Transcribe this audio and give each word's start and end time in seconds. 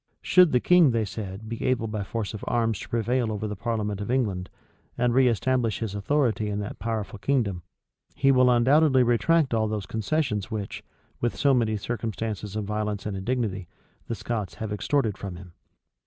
Should 0.23 0.51
the 0.51 0.59
king, 0.59 0.89
they 0.89 1.05
said, 1.05 1.47
be 1.47 1.63
able 1.63 1.85
by 1.85 2.01
force 2.03 2.33
of 2.33 2.43
arms 2.47 2.79
to 2.79 2.89
prevail 2.89 3.31
over 3.31 3.47
the 3.47 3.55
parliament 3.55 4.01
of 4.01 4.09
England, 4.09 4.49
and 4.97 5.13
reestablish 5.13 5.77
his 5.77 5.93
authority 5.93 6.49
in 6.49 6.57
that 6.61 6.79
powerful 6.79 7.19
kingdom, 7.19 7.61
he 8.15 8.31
will 8.31 8.49
undoubtedly 8.49 9.03
retract 9.03 9.53
all 9.53 9.67
those 9.67 9.85
concessions 9.85 10.49
which, 10.49 10.83
with 11.19 11.35
so 11.35 11.53
many 11.53 11.77
circumstances 11.77 12.55
of 12.55 12.63
violence 12.65 13.05
and 13.05 13.15
indignity, 13.15 13.67
the 14.07 14.15
Scots 14.15 14.55
have 14.55 14.73
extorted 14.73 15.19
from 15.19 15.35
him. 15.35 15.53